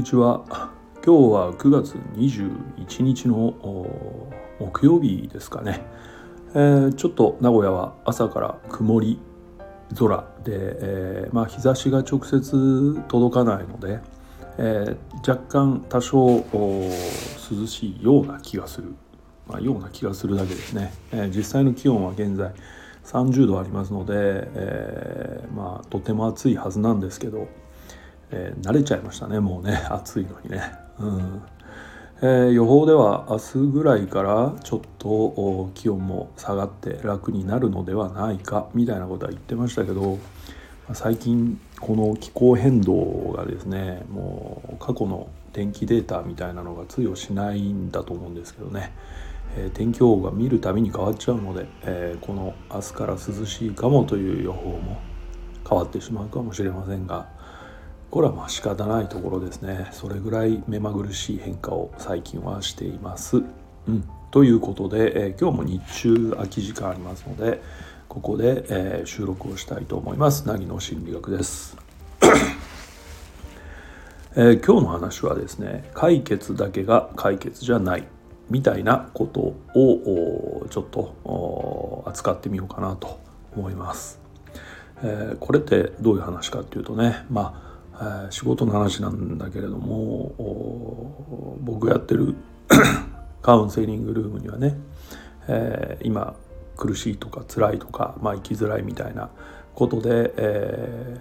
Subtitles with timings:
[0.00, 0.46] にちは。
[1.04, 3.52] 今日は9月21日の
[4.58, 5.84] 木曜日ですかね、
[6.54, 9.18] えー、ちょっと名古屋は朝から曇り
[9.94, 14.00] 空で、えー、まあ、日差しが直接届かないので、
[14.56, 16.46] えー、若干多少
[17.50, 18.94] 涼しいような気がする、
[19.46, 22.54] まあ、ような気がするだけですね、え実際の気温は現在
[23.04, 27.48] 30度ありますので、えまあ、とても暑いはずなんですけど
[28.30, 31.42] えー、慣れちゃいましたねもうね 暑いのにね、うん。
[32.22, 40.18] えー、予報では明日ぐらいからちょっと気温も下がって楽になるのではないかみたいなことは言ってましたけど
[40.92, 48.92] 最近この気候変動がですねもう過去の天気データみたいなのが通用しないんだと思うんですけどね、
[49.56, 55.00] えー、天気予報が見るたびに変わっちゃうので、えー、この明日から涼しいかもという予報も
[55.68, 57.28] 変わってしまうかもしれませんが
[58.10, 59.88] これはまあ仕方ないところですね。
[59.92, 63.36] それぐらい目まぐるしい変化を最近はしています。
[63.36, 63.42] う
[63.92, 67.62] ん、ということで、えー、今日も日中空き時間ありますので
[68.08, 70.44] ここで、えー、収録をしたいと思います。
[70.44, 71.76] 凪の心理学です、
[74.34, 78.08] えー、今日の話はですね解決だけが解決じゃない。
[78.50, 83.20] みたいなことをちょっと扱ってみようかなと
[83.56, 84.18] 思います、
[85.04, 87.69] えこれってどういう話かっていうとねまあ
[88.30, 92.34] 仕事の話なんだけれども僕やってる
[93.42, 94.78] カウンセリングルームにはね、
[95.48, 96.34] えー、今
[96.76, 99.30] 苦しいとか辛いとか、まあ、生きづらいみたいな
[99.74, 101.20] ことで、え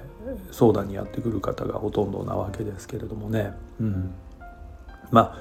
[0.49, 4.13] ー、相談にやってくる方がほとんどなわけですけれどもね、うん、
[5.11, 5.37] まあ、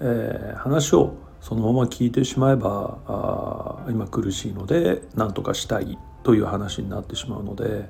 [0.00, 7.88] えー、話をそのまま聞いてしまえばあ今苦しいので何とかしたいという話になってしまうので、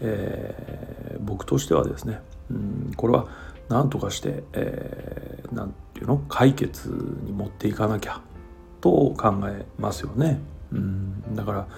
[0.00, 2.20] えー、僕としてはですね
[2.50, 3.28] うんこれは
[3.68, 6.88] 何とかして、えー、ていうの解決
[7.24, 8.20] に持っていかなきゃ
[8.80, 10.40] と考えますよね。
[10.72, 11.68] うんだから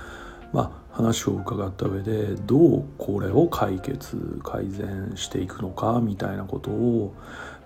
[0.52, 7.14] まあ話を伺った上でどうこれを解決改善していくのかみたいなことを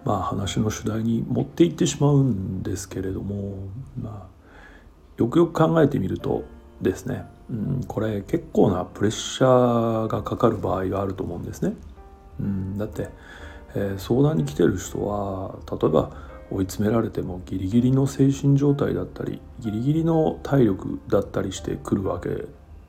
[0.04, 3.68] まあ話の主題に持っていってしまうんですけれども
[4.00, 4.36] まあ
[5.18, 6.44] よくよく考えてみると
[6.80, 11.74] ですね、うん、これ結構なプレッシャーがかかる場合があると思うんですね。
[12.40, 13.08] うん、だって、
[13.74, 16.10] えー、相談に来てる人は例えば
[16.50, 22.46] 追い詰められてもギリギリの精神状態だったりギリギリの体力だったりしてくるわけ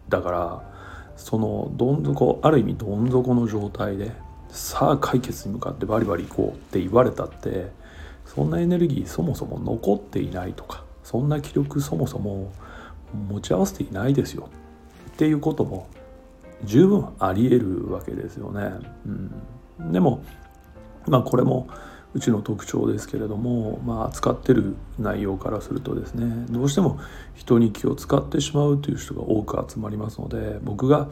[0.10, 0.78] だから
[1.16, 4.12] そのどん底ある意味どん底の状態で
[4.50, 7.72] さあ解決に向かってバリバリ行こうって言われたって
[8.26, 12.52] そんなエネルギーそもそも残っていないとかそんな気力そもそも
[13.14, 14.50] 持ち合わせていないですよ
[15.10, 15.88] っていうことも
[16.64, 18.72] 十分ありえるわけですよね。
[19.80, 20.24] うん、でも
[21.08, 21.68] まあこれも
[22.14, 27.00] うちの特徴ですけれども、まあ、扱ってる内容からするとですねどうしても
[27.36, 31.10] 人に気を使ってしまうという人が多く集まりますので僕が、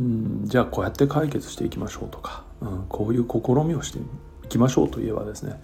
[0.00, 4.02] うん、じゃあこうやって解決していきましょうとか、うん、こういう試みをしてい
[4.48, 5.60] きましょうといえばですね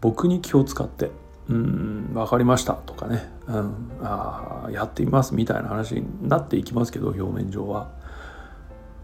[0.00, 1.10] 僕に気を使って
[1.48, 7.98] 「うん分かりました」とかね「うん、あやってみます」みたいな話になっていきますけど表面上は。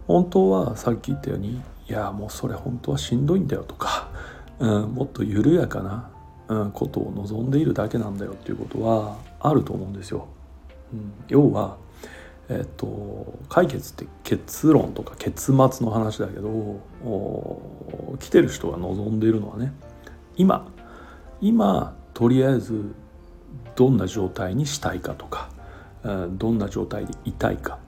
[0.06, 4.08] 本当はさっき言ったようにいやもうそれ本当はしんどいんだよとか、
[4.58, 6.10] うん、もっと緩やかな、
[6.48, 10.26] うん、ことを望んでいるだけなんだよっていうことはあると思うんですよ。
[10.92, 11.76] うん、要は
[12.50, 15.54] えっと、解決って結論とか結末
[15.86, 16.78] の話だけど
[18.20, 19.72] 来てる人が望んでいるのはね
[20.36, 20.70] 今
[21.40, 22.94] 今とりあえず
[23.76, 25.50] どんな状態にしたいかとか
[26.30, 27.78] どんな状態でいたいか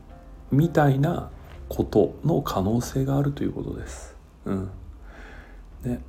[0.50, 1.30] みたいな
[1.68, 4.14] ことの可能性があるということです。
[4.44, 4.70] うん、
[5.82, 6.00] で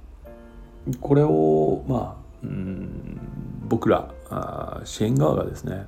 [1.01, 3.19] これをまあ、うん、
[3.67, 5.85] 僕らあ支援側がですね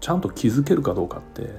[0.00, 1.50] ちゃんと気づけるかどうかって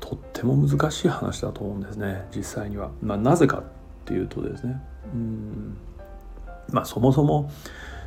[0.00, 2.90] とっても難しい話だと思うんですね実際には。
[3.00, 3.62] まあ、なぜかっ
[4.04, 4.80] ていうとですね
[5.12, 5.76] うん
[6.70, 7.50] まあそもそも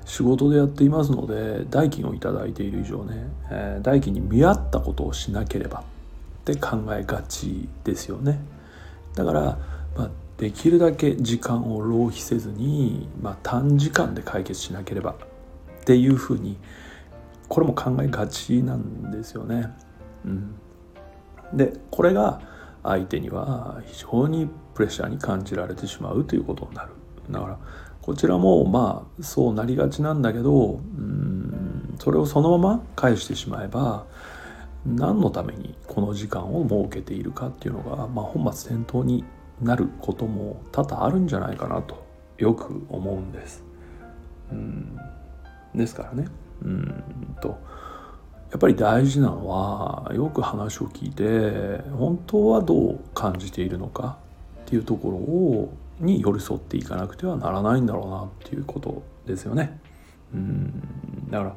[0.08, 5.84] 仕事でやっていますので代金を頂いている以上ね、えー、代金に見合ったことをしなければっ
[6.46, 8.40] て考えがちですよね。
[9.16, 9.42] だから、
[9.98, 15.16] まあ、できるだけ時間を浪費せずに、まあ、短時間で解決しなければっ
[15.84, 16.58] ていうふうに
[17.50, 19.68] これも考えがちなんですよね。
[20.26, 20.56] うん、
[21.54, 22.42] でこれが
[22.82, 26.92] 相手には非常にプレッシャーに感じられてしまうということになる。
[27.30, 27.60] だから
[28.08, 34.06] こちらもまあそうなりがちなんだけどうんそれをそのまま返してしまえば
[34.86, 39.26] 何のためにこの時間を設けているかっていうのが、まあ、本末転倒に
[39.62, 42.08] なることも多々あるんじゃないかなと
[42.38, 43.66] よく思うんです。
[44.54, 44.98] うん
[45.76, 46.30] ですからね
[46.64, 47.60] うんと
[48.52, 54.18] やっぱり大事なのはよく話を聞いて本当はどう感じているのか
[54.62, 59.80] っていうところをに寄り添っていかなくてはならないんだろうなっていうことですよね。
[60.34, 61.30] うん。
[61.30, 61.56] だから、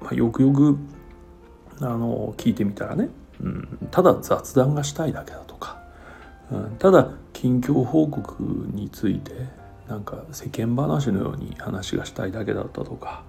[0.00, 0.76] まあ、よくよく
[1.80, 3.08] あの聞いてみたらね、
[3.40, 5.82] うん、ただ雑談がしたいだけだとか、
[6.50, 9.32] うん、ただ近況報告について
[9.88, 13.24] なんか世間話のように話がしたいだけだったとか、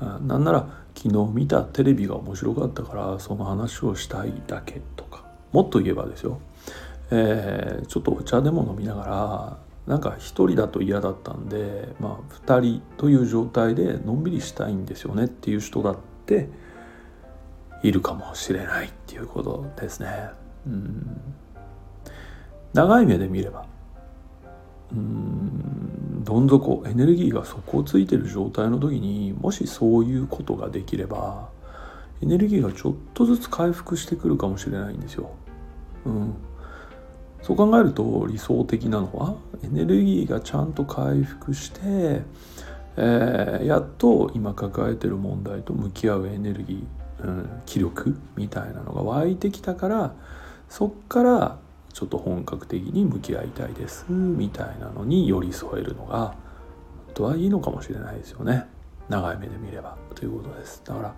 [0.00, 6.40] うん、なんなら昨日見たテレビが面白かったからその話をしたいだけとかもっと言えばですよ、
[7.10, 15.96] えー、ちょっとお茶でも飲みながらなんか一人だと嫌だったんで、まあ、2人という状態でのんびりしたいんですよねっていう人だっ
[16.26, 16.48] て
[17.82, 20.30] いるかもしれないっていうことですね。
[20.66, 21.20] うん
[22.72, 23.66] 長い目で見れば
[24.92, 31.48] うんどん底エネルギーが底をついてる状態の時にもしそういうことができれば
[32.22, 35.30] エネルギーがちょっとずつ回復してくるかもしれないんですよ。
[36.06, 36.34] うん、
[37.44, 41.80] そう考えると理想的なのはエネルギーがちゃんと回復して、
[42.96, 50.14] えー、やっと今抱えてる問題と向き合うエネルギー、うん、気力みたいなのが湧いてきたから
[50.70, 51.58] そっから
[51.92, 56.34] ちょっと本格的に向き合いたいですみたいなのに寄り添えるのが
[57.12, 58.64] とはいいのかもしれないですよね。
[59.10, 59.96] 長い目で見れば。
[60.14, 60.82] ということです。
[60.84, 61.14] だから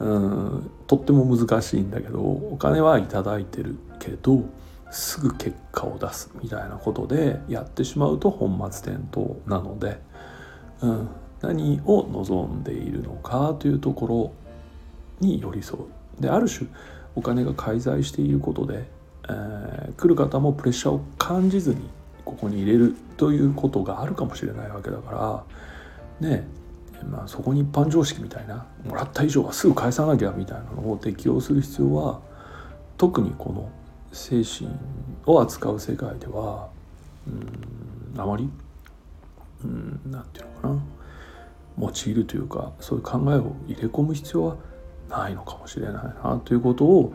[0.00, 4.44] うんとっても難しいんだけどお金はいただいてるけど
[4.92, 9.98] すぐ結果を出すみたいなことでやってしまうと本末転倒なので、
[10.82, 11.08] うん、
[11.40, 14.32] 何を望んでいるのかというところ
[15.20, 15.84] に寄り添う。
[16.20, 16.68] である種
[17.14, 18.84] お金が介在していることで、
[19.28, 21.88] えー、来る方もプレッシャーを感じずに
[22.24, 25.44] ここに入れるということがあるかもしれないわけだか
[26.20, 26.46] らね
[27.10, 32.20] まあ、そこに一般常識みたいなもらった以上はすぐ返さなきゃみたいなのを適用する必要は
[32.96, 33.68] 特にこの
[34.12, 34.70] 精神
[35.26, 36.68] を扱う世界では
[37.26, 37.30] う
[38.16, 38.48] んあまり
[39.64, 40.82] うんなんていうのかな。
[41.78, 44.56] 用いるというかそういう考えを入れ込む必要は
[45.08, 47.14] ないのかもしれないなということを、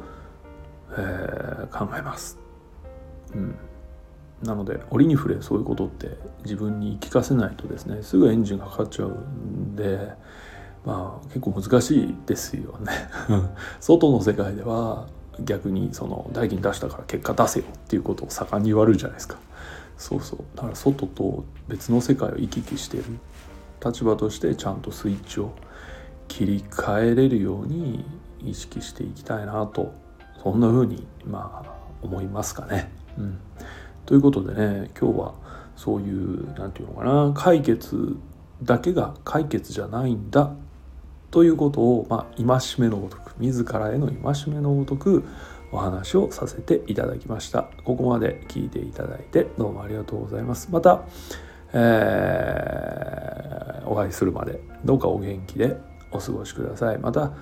[0.91, 2.39] えー、考えます。
[3.33, 3.55] うん、
[4.41, 10.11] なので折に触れそういうことって自分に言い聞かせないとですねすぐエンジンがかかっちゃうんで
[10.85, 12.91] まあ結構難しいですよね。
[13.79, 15.07] 外の世界では
[15.39, 19.37] 逆にその代金出したから結果出せよっていうことを盛んに言われるじゃないですか。
[19.97, 20.39] そうそう。
[20.55, 23.03] だから外と別の世界を行き来してる
[23.83, 25.53] 立場としてちゃんとスイッチを
[26.27, 28.05] 切り替えれるように
[28.43, 29.93] 意識していきたいなと
[30.43, 32.91] そんな風にまあ思いますかね。
[33.17, 33.39] うん、
[34.05, 35.33] ということでね今日は
[35.75, 38.15] そういう何て言うのかな解決
[38.63, 40.51] だけが解決じゃないんだ
[41.31, 42.45] ということを、まあ、戒
[42.79, 43.17] めのごと。
[43.17, 45.23] く自らへの戒めのごとく
[45.71, 47.69] お話をさせていただきました。
[47.83, 50.69] ここまで聞いていただいてどうもありがとうございます。
[50.71, 51.03] また、
[51.73, 55.77] えー、お会いするまでどうかお元気で
[56.11, 56.97] お過ごしください。
[56.99, 57.33] また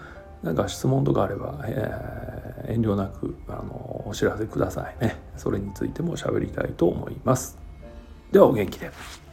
[0.44, 5.18] 何か質問とかあれば、えー、遠慮なくあのお知らせくださいね。
[5.38, 7.58] それについても喋りたいと思います。
[8.32, 9.25] ではお元気で。